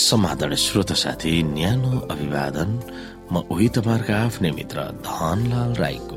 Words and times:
समाधान 0.00 0.54
श्रोत 0.56 0.92
साथी 0.96 1.42
न्यानो 1.44 1.98
अभिवादन। 2.10 2.70
म 3.32 3.44
उही 3.52 3.68
तपाईँहरूको 3.68 4.12
आफ्नै 4.16 4.50
मित्र 4.50 4.78
धनलाल 5.04 5.72
राईको। 5.76 6.16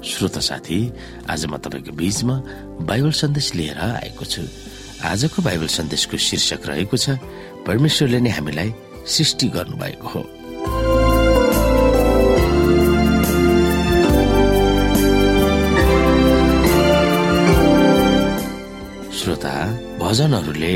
श्रोत 0.00 0.38
साथी 0.40 0.78
आज 1.28 1.44
म 1.46 1.56
तपाईँको 1.60 1.92
बीचमा 1.92 2.36
बाइबल 2.88 3.12
सन्देश 3.12 3.54
लिएर 3.54 3.78
आएको 3.78 4.24
छु। 4.24 4.42
आजको 5.04 5.42
बाइबल 5.44 5.68
सन्देशको 5.68 6.16
शीर्षक 6.16 6.66
रहेको 6.68 6.96
छ 6.96 7.20
परमेश्वरले 7.68 8.20
नै 8.24 8.30
हामीलाई 8.32 8.72
सृष्टि 9.06 9.48
गर्नुभएको 9.54 10.06
हो। 10.08 10.22
श्रोता 19.12 19.54
भजनहरूले 20.00 20.74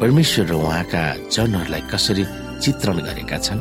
परमेश्वर 0.00 0.46
र 0.46 0.52
उहाँका 0.56 1.28
जनहरूलाई 1.28 1.80
कसरी 1.92 2.24
चित्रण 2.64 2.98
गरेका 3.04 3.38
छन्? 3.38 3.60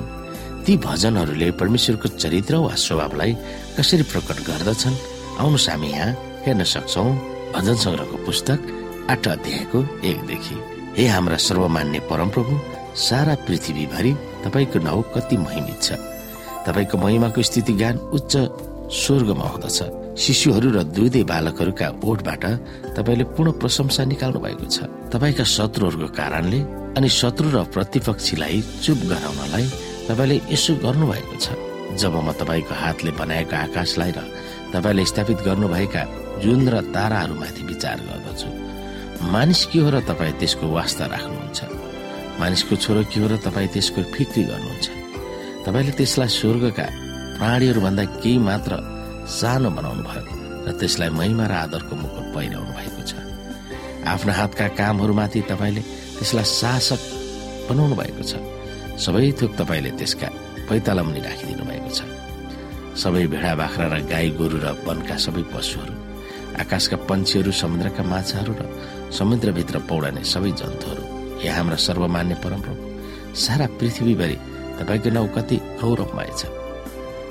ती 0.64 0.78
भजनहरूले 0.80 1.52
परमेश्वरको 1.52 2.08
चरित्र 2.16 2.56
वा 2.56 2.76
स्वभावलाई 2.80 3.32
कसरी 3.76 4.04
प्रकट 4.08 4.38
गर्दछन्? 4.48 4.96
आउनुहोस् 5.36 5.70
हामी 5.70 5.88
यहाँ 5.92 6.16
हेर्न 6.48 6.64
सक्छौ 6.64 7.04
भजन 7.56 7.76
संग्रहको 7.84 8.18
पुस्तक 8.24 8.60
आठ 9.12 9.28
अध्यायको 9.28 9.80
एकदेखि। 10.00 10.56
हे 10.96 11.08
हाम्रा 11.08 11.38
सर्वमान्य 11.38 12.00
परमप्रभु 12.08 12.54
सारा 12.96 13.36
पृथ्वीभरि 13.36 14.12
तपाईँको 14.48 14.80
नाउँ 14.80 15.04
कति 15.16 15.38
महिमित 15.38 15.84
छ? 15.84 16.00
तपाईँको 16.64 16.98
महिमाको 16.98 17.42
स्थिति 17.44 17.74
ज्ञान 17.74 17.98
उच्च 18.16 18.34
स्वर्गमा 18.96 19.48
हुँदछ। 19.48 19.99
शिशुहरू 20.20 20.70
र 20.76 20.84
दुधे 20.96 21.24
बालकहरूका 21.24 21.88
ओठबाट 22.04 22.44
तपाईँले 22.98 23.24
पूर्ण 23.36 23.52
प्रशंसा 23.62 24.04
निकाल्नु 24.12 24.40
भएको 24.44 24.66
छ। 24.68 24.78
तपाईँका 25.14 25.44
शत्रुहरूको 25.48 26.08
कारणले 26.12 26.60
अनि 27.00 27.10
शत्रु 27.10 27.48
र 27.56 27.58
प्रतिपक्षीलाई 27.72 28.58
चुप 28.84 29.00
गराउनलाई 29.12 29.66
तपाईँले 30.10 30.36
यसो 30.52 30.72
गर्नुभएको 30.84 31.36
छ। 31.40 31.48
जब 31.96 32.14
म 32.20 32.36
तपाईँको 32.36 32.74
हातले 32.84 33.12
बनाएको 33.16 33.56
आकाशलाई 33.56 34.12
र 34.12 34.20
तपाईँले 34.76 35.06
स्थापित 35.08 35.40
गर्नुभएका 35.48 36.04
जुन 36.44 36.68
र 36.68 36.76
ताराहरूमाथि 36.92 37.62
विचार 37.72 37.98
गर्दछु 38.04 38.50
मानिस 39.32 39.62
के 39.72 39.80
हो 39.80 39.90
र 39.90 40.00
तपाईँ 40.04 40.36
त्यसको 40.40 40.66
वास्ता 40.68 41.06
राख्नुहुन्छ? 41.16 41.60
मानिसको 42.40 42.76
छोरो 42.76 43.04
के 43.08 43.20
हो 43.20 43.28
र 43.32 43.36
तपाईँ 43.40 43.72
त्यसको 43.72 44.02
फिक्री 44.16 44.44
गर्नुहुन्छ? 44.52 44.88
तपाईँले 45.66 45.92
त्यसलाई 45.96 46.28
स्वर्गका 46.28 46.86
प्राणीहरूभन्दा 47.40 48.04
केही 48.20 48.38
मात्र 48.44 48.99
सानो 49.30 49.70
बनाउनु 49.78 50.04
भयो 50.10 50.24
र 50.66 50.70
त्यसलाई 50.80 51.10
महिमा 51.20 51.46
र 51.46 51.54
आदरको 51.64 51.94
मुकुट 51.96 52.26
पहिराउनु 52.34 52.72
भएको 52.74 53.02
छ। 53.10 53.14
आफ्ना 54.10 54.34
हातका 54.40 54.66
कामहरूमाथि 54.80 55.40
तपाईँले 55.50 55.82
त्यसलाई 56.18 56.48
शासक 56.60 57.02
बनाउनु 57.70 57.96
भएको 58.02 58.24
छ। 58.26 58.34
सबै 58.98 59.32
थोक 59.40 59.52
तपाईँले 59.60 59.92
त्यसका 60.00 60.28
पैताला 60.68 61.02
मुनि 61.06 61.22
राखिदिनु 61.22 61.64
भएको 61.70 61.92
छ। 61.98 62.00
सबै 62.98 63.26
भेडा 63.32 63.54
बाख्रा 63.62 63.86
र 63.94 63.96
गाई 64.12 64.28
गोरु 64.40 64.58
र 64.66 64.68
वनका 64.84 65.16
सबै 65.16 65.44
पशुहरू 65.54 65.94
आकाशका 66.60 66.98
पन्छीहरू 67.10 67.52
समुद्रका 67.54 68.04
माछाहरू 68.04 68.54
र 68.60 68.62
समुद्रभित्र 69.16 69.76
पौडने 69.90 70.22
सबै 70.34 70.52
जन्तुहरू 70.60 71.04
यहाँ 71.46 71.56
हाम्रा 71.58 71.78
सर्वमान्य 71.88 72.36
परमप्रभु 72.44 72.84
सारा 73.38 73.66
पृथ्वीभरि 73.80 74.38
तपाईँको 74.80 75.10
नाउँ 75.16 75.30
कति 75.38 75.58
गौरवमय 75.80 76.30
छ। 76.36 76.42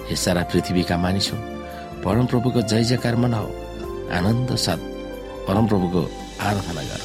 यो 0.08 0.16
सारा 0.16 0.42
पृथ्वीका 0.48 0.96
मानिसहरू 0.96 1.57
परमप्रभुको 2.04 2.60
जय 2.62 2.84
जयकार 2.84 3.16
मनाओ। 3.16 3.48
आनन्द 4.12 4.56
साथ। 4.56 4.80
परमप्रभुको 5.48 6.02
आराधना 6.40 6.82
गर। 6.82 7.00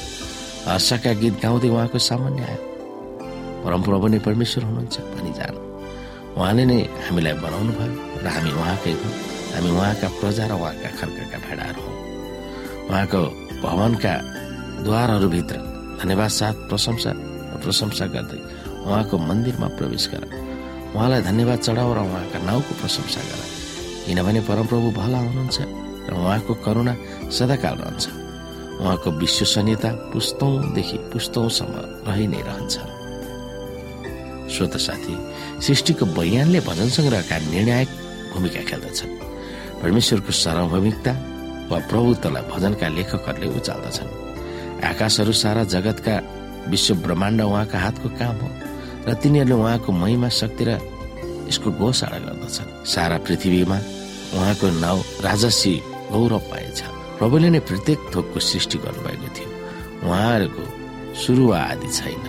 हर्षका 0.68 1.12
गीत 1.12 1.34
गाउँदै 1.42 1.68
उहाँको 1.68 1.98
सामान्य 1.98 2.42
आयो। 2.42 2.62
परमप्रभु 3.64 4.06
नै 4.08 4.18
परमेश्वर 4.18 4.64
हुनुहुन्छ 4.64 4.96
भनी 5.14 5.32
जान। 5.32 5.54
उहाँले 6.36 6.64
नै 6.64 6.78
हामीलाई 7.06 7.32
बनाउनु 7.32 7.72
भयो 7.72 7.94
र 8.22 8.26
हामी 8.26 8.50
उहाँकै 8.52 8.92
हौँ। 8.92 9.12
हामी 9.54 9.70
उहाँका 9.70 10.08
प्रजा 10.20 10.44
र 10.46 10.52
उहाँका 10.52 10.88
खर्कका 10.98 11.38
भेडाहरू 11.46 11.80
हौँ। 11.82 11.96
उहाँको 12.88 13.20
भवनका 13.62 14.14
द्वारहरूभित्र 14.84 15.56
धन्यवाद 16.02 16.28
साथ 16.28 16.56
प्रशंसा 16.68 17.12
र 17.52 17.54
प्रशंसा 17.64 18.06
गर्दै 18.06 18.40
उहाँको 18.84 19.14
मन्दिरमा 19.18 19.68
प्रवेश 19.78 20.04
गर। 20.12 20.22
उहाँलाई 20.94 21.22
धन्यवाद 21.22 21.58
चढाओ 21.58 21.90
र 21.94 21.98
उहाँका 21.98 22.38
नाउँको 22.38 22.72
प्रशंसा 22.80 23.20
गर। 23.20 23.53
किनभने 24.06 24.40
परमप्रभु 24.48 24.88
भला 25.00 25.18
हुनुहुन्छ 25.18 25.58
र 26.08 26.12
उहाँको 26.12 26.52
करुणा 26.64 26.94
सदाकाल 27.32 27.74
रहन्छ। 27.82 28.04
उहाँको 28.80 29.08
विश्वसनीयता 29.22 29.90
पुस्तौंदेखि 30.12 30.98
पुस्तौंसम्म 31.12 31.74
रहि 32.08 32.26
नै 32.32 32.40
रहन्छ। 32.48 32.74
श्रोत 34.52 34.74
साथी 34.86 35.14
सृष्टिको 35.64 36.04
बयानले 36.16 36.60
भजन 36.68 36.88
सङ्ग्रहका 36.96 37.36
निर्णायक 37.52 37.88
भूमिका 38.32 38.62
खेल्दछन् 38.68 39.12
परमेश्वरको 39.82 40.32
सार्वभौमिकता 40.44 41.12
वा 41.70 41.78
प्रभुत्वलाई 41.90 42.44
भजनका 42.52 42.86
लेखकहरूले 42.96 43.48
उचाल्दछन्। 43.58 44.10
आकाशहरू 44.84 45.32
सारा 45.32 45.62
जगतका 45.74 46.14
विश्व 46.68 46.94
ब्रह्माण्ड 47.04 47.40
उहाँका 47.40 47.78
हातको 47.84 48.08
काम 48.20 48.36
हो 48.42 48.48
र 49.08 49.14
तिनीहरूले 49.22 49.56
उहाँको 49.62 49.90
महिमा 49.92 50.28
शक्ति 50.28 50.64
र 50.68 50.70
यसको 51.54 51.70
घोषणा 51.70 52.18
गर्दछन्। 52.18 52.84
सारा 52.84 53.16
पृथ्वीमा 53.22 53.78
उहाँको 54.34 54.66
नाउँ 54.82 55.00
राजसी 55.22 55.74
गौरव 56.10 56.42
पाएछ। 56.50 56.78
प्रभुले 57.18 57.48
नै 57.54 57.60
प्रत्येक 57.62 57.98
थोकको 58.10 58.38
सृष्टि 58.40 58.78
गर्नुभएको 58.78 59.28
थियो। 59.30 59.48
उहाँहरूको 60.02 60.64
सुरु 61.14 61.44
वा 61.46 61.58
आदि 61.62 61.88
छैन। 61.94 62.24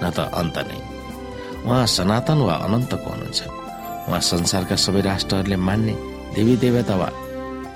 न 0.00 0.04
त 0.08 0.18
अन्त 0.32 0.56
नै। 0.56 0.80
उहाँ 1.68 1.86
सनातन 1.86 2.38
वा 2.48 2.54
अनन्तको 2.64 3.08
हुनुहुन्छ। 3.12 3.40
उहाँ 4.08 4.20
संसारका 4.24 4.76
सबै 4.76 5.00
राष्ट्रहरूले 5.00 5.56
मान्ने 5.56 5.94
देवी 6.32 6.56
देवता 6.56 6.96
वा 6.96 7.08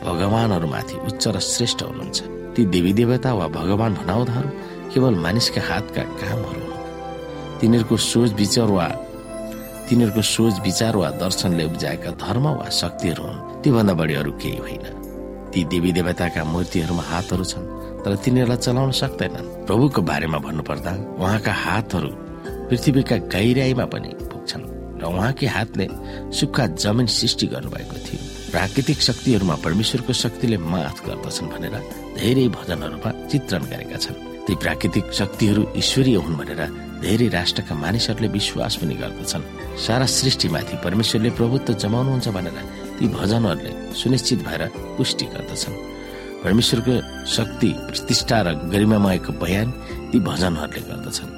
भगवानहरूमाथि 0.01 0.97
उच्च 0.97 1.25
र 1.29 1.37
श्रेष्ठ 1.45 1.83
हुनुहुन्छ। 1.83 2.19
ती 2.57 2.65
देवी 2.65 2.93
देवता 2.93 3.31
वा 3.37 3.47
भगवान 3.53 3.93
भनाउँदाहरू 4.01 4.49
केवल 4.97 5.15
मानिसका 5.15 5.61
हातका 5.61 6.03
कामहरू 6.03 6.65
हुन्। 6.65 7.61
तिनीहरूको 7.61 7.97
सोच 7.97 8.31
विचार 8.33 8.71
वा 8.73 8.87
तिनीहरूको 9.91 10.23
सोच 10.23 10.55
विचार 10.63 10.95
वा 10.97 11.09
दर्शनले 11.19 11.65
उब्जाएका 11.67 12.11
धर्म 12.23 12.47
वा 12.47 12.69
शक्तिहरू 12.71 13.23
हुन्। 13.27 13.39
त्योभन्दा 13.63 13.95
बढी 13.99 14.15
अरू 14.23 14.33
केही 14.39 14.59
होइन। 14.63 14.85
ती 15.51 15.61
देवी 15.67 15.91
देवताका 15.99 16.43
मूर्तिहरूमा 16.47 17.03
हातहरू 17.11 17.45
छन् 17.45 17.67
तर 18.07 18.15
तिनीहरूलाई 18.23 18.59
चलाउन 18.63 18.91
सक्दैनन्। 18.95 19.67
प्रभुको 19.67 20.01
बारेमा 20.07 20.39
भन्नुपर्दा 20.47 20.93
उहाँका 21.19 21.53
हातहरू 21.53 22.11
पृथ्वीका 22.71 23.17
गहिराईमा 23.35 23.85
पनि 23.91 24.11
पुग्छन् 24.31 24.65
र 25.01 25.05
उहाँकै 25.11 25.47
हातले 25.47 25.87
सुक्खा 26.39 26.65
जमिन 26.79 27.07
सृष्टि 27.11 27.47
गर्नुभएको 27.51 27.97
थियो। 28.07 28.21
प्राकृतिक 28.55 28.99
शक्तिहरूमा 29.03 29.55
परमेश्वरको 29.65 30.13
शक्तिले 30.23 30.57
माथ 30.73 30.99
गर्दछन् 31.07 31.51
भनेर 31.51 31.75
धेरै 32.15 32.47
भजनहरूमा 32.55 33.11
चित्रण 33.27 33.63
गरेका 33.67 33.99
छन्। 33.99 34.19
ती 34.47 34.53
प्राकृतिक 34.55 35.07
शक्तिहरू 35.13 35.63
ईश्वरीय 35.77 36.17
हुन् 36.17 36.39
भनेर 36.39 36.63
धेरै 37.01 37.29
राष्ट्रका 37.29 37.75
मानिसहरूले 37.75 38.29
विश्वास 38.29 38.77
पनि 38.77 38.95
गर्दछन्। 38.95 39.45
सारा 39.77 40.07
सृष्टिमाथि 40.07 40.77
परमेश्वरले 40.85 41.31
प्रभुत्व 41.39 41.73
जमाउनुहुन्छ 41.83 42.29
भनेर 42.29 42.59
ती 42.99 43.09
भजनहरूले 43.09 43.73
सुनिश्चित 43.97 44.39
भएर 44.47 44.63
पुष्टि 44.97 45.25
गर्दछन्। 45.35 45.75
परमेश्वरको 46.45 46.95
शक्ति 47.27 47.69
प्रतिष्ठा 47.89 48.39
र 48.41 48.49
गरिमामयको 48.73 49.33
बयान 49.43 49.69
ती 50.13 50.19
भजनहरूले 50.21 50.83
गर्दछन्। 50.91 51.31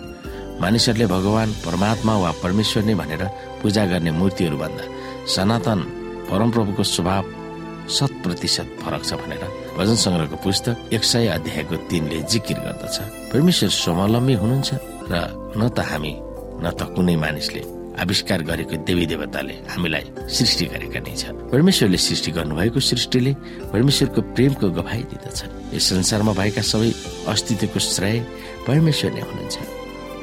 मानिसहरूले 0.60 1.06
भगवान 1.06 1.48
परमात्मा 1.66 2.14
वा 2.18 2.30
परमेश्वर 2.42 2.82
नै 2.84 2.94
भनेर 2.94 3.22
पूजा 3.62 3.84
गर्ने 3.86 4.10
मूर्तिहरू 4.10 4.56
भन्दा 4.58 4.84
सनातन 5.26 5.80
परमप्रभुको 6.30 6.82
स्वभाव 6.82 7.24
शत 7.90 8.12
प्रतिशत 8.22 8.66
फरक 8.82 9.02
छ 9.04 9.14
भनेर 9.22 9.42
भजन 9.78 9.96
संग्रहको 10.04 10.36
पुस्तक 10.42 10.94
एक 10.94 11.04
सय 11.04 11.26
अध्यायको 11.38 11.76
तिनले 11.90 12.18
जिकिर 12.30 12.58
गर्दछ। 12.58 12.96
परमेश्वर 13.32 13.70
स्वावलम्बी 13.70 14.34
हुनुहुन्छ। 14.34 14.70
र 15.10 15.14
न 15.58 15.62
त 15.76 15.78
हामी 15.90 16.12
न 16.62 16.66
त 16.78 16.80
कुनै 16.94 17.16
मानिसले 17.24 17.62
आविष्कार 18.02 18.40
गरेको 18.48 18.76
देवी 18.88 19.04
देवताले 19.12 19.54
हामीलाई 19.72 20.04
सृष्टि 20.36 20.64
गरेका 20.72 21.00
नै 21.04 21.14
छ 21.20 21.24
परमेश्वरले 21.52 21.98
सृष्टि 22.08 22.30
गर्नुभएको 22.38 22.80
सृष्टिले 22.80 23.32
परमेश्वरको 23.72 24.20
प्रेमको 24.36 24.66
गवाई 24.78 25.02
दिँदछ 25.12 25.38
यस 25.76 25.84
संसारमा 25.92 26.32
भएका 26.40 26.62
सबै 26.72 26.90
अस्तित्वको 27.32 27.78
श्रेय 27.92 28.18
परमेश्वर 28.68 29.10
नै 29.12 29.22
हुनुहुन्छ। 29.28 29.56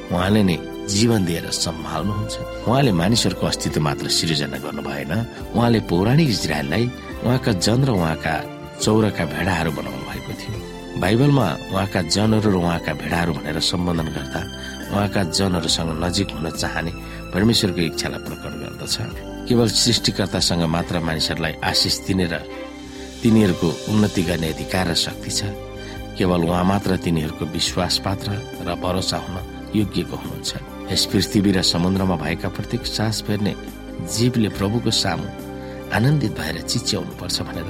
उहाँले 0.09 0.41
नै 0.49 0.57
जीवन 0.89 1.21
दिएर 1.29 1.45
सम्हाल्नुहुन्छ। 1.53 2.35
उहाँले 2.65 2.91
मानिसहरूको 3.01 3.45
अस्तित्व 3.51 3.81
मात्र 3.87 4.05
सिर्जना 4.17 4.57
गर्नु 4.65 4.81
भएन। 4.81 5.13
उहाँले 5.53 5.79
पौराणिक 5.85 6.29
इजरायललाई 6.29 6.85
उहाँका 7.25 7.51
जन 7.65 7.79
र 7.85 7.89
उहाँका 7.93 8.33
चौरका 8.81 9.23
भेडाहरू 9.33 9.71
बनाउनु 9.77 10.03
भएको 10.09 10.33
थियो। 10.41 10.58
बाइबलमा 10.99 11.47
उहाँका 11.71 12.01
जनहरू 12.11 12.49
र 12.51 12.55
उहाँका 12.59 12.93
भेडाहरू 12.93 13.31
भनेर 13.33 13.59
सम्बोधन 13.63 14.07
गर्दा 14.15 14.41
उहाँका 14.91 15.21
जनहरूसँग 15.31 15.91
नजिक 16.03 16.29
हुन 16.35 16.49
चाहने 16.59 16.91
परमेश्वरको 17.33 17.81
इच्छालाई 17.81 18.21
प्रकट 18.27 18.53
गर्दछ। 18.61 18.95
केवल 19.47 19.67
सृष्टिकर्तासँग 19.71 20.63
मात्र 20.75 20.99
मानिसहरूलाई 20.99 21.53
आशिष 21.63 21.95
दिने 22.07 22.25
र 22.27 22.35
तिनीहरूको 23.23 23.67
उन्नति 23.91 24.23
गर्ने 24.27 24.47
अधिकार 24.53 24.87
र 24.91 24.93
शक्ति 24.95 25.31
छ। 25.31 25.41
केवल 26.17 26.43
उहाँ 26.43 26.63
मात्र 26.67 26.97
तिनीहरूको 26.99 27.45
विश्वास 27.47 27.97
पात्र 28.05 28.29
र 28.67 28.75
भरोसा 28.75 29.17
हुन 29.23 29.37
योग्यको 29.75 30.15
हुनुहुन्छ। 30.15 30.51
यस 30.91 31.03
पृथ्वी 31.11 31.51
र 31.51 31.61
समुद्रमा 31.63 32.15
भएका 32.19 32.49
प्रत्येक 32.49 32.83
सास 32.85 33.23
फेर्ने 33.23 33.55
जीवले 34.03 34.49
प्रभुको 34.51 34.91
सामु 34.91 35.27
आनन्दित 35.95 36.31
भएर 36.39 36.61
चिच्याउनु 36.61 37.13
पर्छ 37.15 37.37
भनेर 37.47 37.69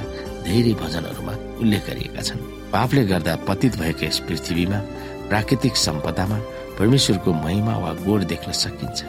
धेरै 0.50 0.74
भजनहरूमा 0.82 1.34
उल्लेख 1.62 1.82
गरिएका 1.88 2.22
छन्। 2.26 2.42
पापले 2.74 3.02
गर्दा 3.06 3.34
पतित 3.48 3.74
भएको 3.78 4.06
यस 4.06 4.18
पृथ्वीमा 4.28 4.80
प्राकृतिक 5.30 5.74
सम्पदामा 5.78 6.38
परमेश्वरको 6.78 7.30
महिमा 7.46 7.74
वा 7.78 7.92
गोड 8.06 8.22
देख्न 8.34 8.52
सकिन्छ। 8.52 9.00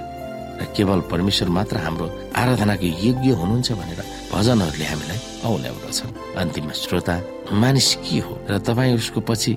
र 0.60 0.64
केवल 0.76 1.00
परमेश्वर 1.08 1.48
मात्र 1.48 1.76
हाम्रो 1.80 2.06
आराधनाको 2.36 2.86
योग्य 3.06 3.30
हुनुहुन्छ 3.40 3.68
भनेर 3.72 4.00
भजनहरूले 4.32 4.86
हामीलाई 4.92 5.20
औल्याउँदछन्। 5.48 6.12
अन्तिम 6.36 6.70
श्रोता 6.76 7.16
मानिस 7.56 7.88
के 8.04 8.18
हो 8.20 8.32
र 8.50 8.58
तपाईँ 8.60 8.94
उसको 9.00 9.20
पछि 9.24 9.52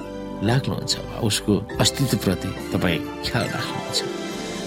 लाग्नुहुन्छ 0.48 0.94
वा 0.98 1.16
उसको 1.28 1.54
अस्तित्वप्रति 1.84 2.50
तपाईँ 2.72 3.00
ख्याल 3.28 3.48
राख्नुहुन्छ? 3.56 4.00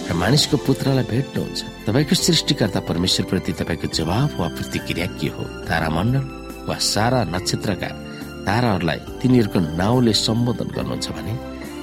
र 0.08 0.12
मानिसको 0.12 0.56
पुत्रलाई 0.68 1.04
भेट्नुहुन्छ। 1.08 1.60
तपाईँको 1.88 2.14
सृष्टिकर्ता 2.14 2.80
परमेश्वरप्रति 2.84 3.52
तपाईँको 3.60 3.86
जवाब 3.96 4.30
वा 4.36 4.48
प्रतिक्रिया 4.52 5.06
के 5.16 5.28
हो? 5.32 5.42
तारामण्डल 5.64 6.24
वा 6.68 6.76
सारा 6.92 7.20
नक्षत्रका 7.34 7.90
ताराहरूलाई 8.46 8.98
तिनीहरूको 9.22 9.58
नाउँले 9.80 10.12
सम्बोधन 10.26 10.68
गर्नुहुन्छ 10.76 11.06
भने 11.16 11.32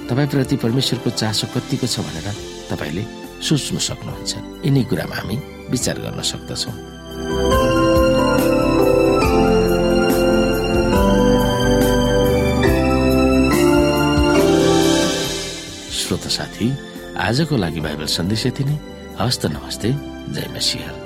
तपाईँप्रति 0.08 0.56
परमेश्वरको 0.64 1.10
चासो 1.22 1.46
कतिको 1.56 1.88
छ 1.88 2.00
भनेर 2.06 2.28
तपाईँले 2.72 3.04
सोच्नु 3.44 3.80
सक्नुहुन्छ। 3.80 4.32
यिनै 4.66 4.84
कुरामा 4.90 5.16
हामी 5.20 5.36
विचार 5.72 5.98
गर्न 6.04 6.20
सक्दछौँ। 6.32 6.76
श्रोता 16.00 16.30
साथी 16.38 16.68
आजको 17.20 17.56
लागि 17.64 17.80
बाइबल 17.86 18.08
सन्देश 18.18 18.46
यति 18.46 18.64
नै। 18.64 18.76
हस्त 19.20 19.46
नमस्ते। 19.46 19.90
जय 20.34 20.48
मसिंह। 20.56 21.03